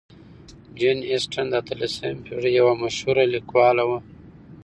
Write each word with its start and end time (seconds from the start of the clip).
جین 0.77 0.99
اسټن 1.13 1.45
د 1.49 1.53
اتلسمې 1.61 2.13
پېړۍ 2.23 2.53
یو 2.59 2.67
مشهورې 2.83 3.25
لیکواله 3.33 3.83
وه. 3.89 3.99